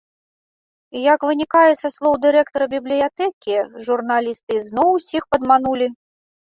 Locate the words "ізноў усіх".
4.63-5.23